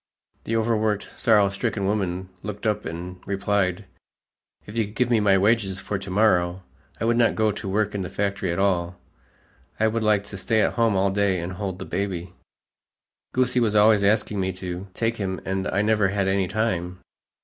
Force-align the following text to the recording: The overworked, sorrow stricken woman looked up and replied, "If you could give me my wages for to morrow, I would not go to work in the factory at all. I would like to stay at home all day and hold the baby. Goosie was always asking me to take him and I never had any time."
The 0.45 0.55
overworked, 0.57 1.11
sorrow 1.15 1.49
stricken 1.51 1.85
woman 1.85 2.29
looked 2.41 2.65
up 2.65 2.85
and 2.85 3.19
replied, 3.27 3.85
"If 4.65 4.75
you 4.75 4.85
could 4.85 4.95
give 4.95 5.11
me 5.11 5.19
my 5.19 5.37
wages 5.37 5.79
for 5.79 5.99
to 5.99 6.09
morrow, 6.09 6.63
I 6.99 7.05
would 7.05 7.17
not 7.17 7.35
go 7.35 7.51
to 7.51 7.69
work 7.69 7.93
in 7.93 8.01
the 8.01 8.09
factory 8.09 8.51
at 8.51 8.57
all. 8.57 8.99
I 9.79 9.85
would 9.85 10.01
like 10.01 10.23
to 10.23 10.39
stay 10.39 10.61
at 10.63 10.73
home 10.73 10.95
all 10.95 11.11
day 11.11 11.39
and 11.39 11.53
hold 11.53 11.77
the 11.77 11.85
baby. 11.85 12.33
Goosie 13.35 13.61
was 13.61 13.75
always 13.75 14.03
asking 14.03 14.39
me 14.39 14.51
to 14.53 14.87
take 14.95 15.17
him 15.17 15.39
and 15.45 15.67
I 15.67 15.83
never 15.83 16.07
had 16.07 16.27
any 16.27 16.47
time." 16.47 16.97